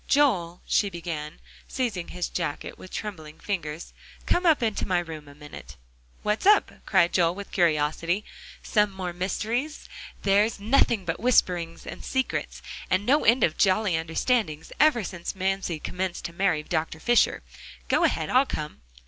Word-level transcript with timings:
"Joel," 0.07 0.63
she 0.65 0.89
began, 0.89 1.39
seizing 1.67 2.07
his 2.07 2.27
jacket 2.27 2.75
with 2.75 2.89
trembling 2.89 3.37
fingers, 3.39 3.93
"come 4.25 4.47
up 4.47 4.63
into 4.63 4.87
my 4.87 4.97
room 4.97 5.27
a 5.27 5.35
minute." 5.35 5.75
"What's 6.23 6.47
up?" 6.47 6.71
cried 6.87 7.13
Joel 7.13 7.35
with 7.35 7.51
curiosity; 7.51 8.25
"some 8.63 8.89
more 8.89 9.13
mysteries? 9.13 9.87
There's 10.23 10.59
nothing 10.59 11.05
but 11.05 11.19
whisperings, 11.19 11.85
and 11.85 12.03
secrets, 12.03 12.63
and 12.89 13.05
no 13.05 13.25
end 13.25 13.43
of 13.43 13.59
jolly 13.59 13.95
understandings, 13.95 14.71
ever 14.79 15.03
since 15.03 15.35
Mamsie 15.35 15.77
commenced 15.77 16.25
to 16.25 16.33
marry 16.33 16.63
Dr. 16.63 16.99
Fisher. 16.99 17.43
Go 17.87 18.03
ahead, 18.03 18.31
I'll 18.31 18.47
come." 18.47 18.81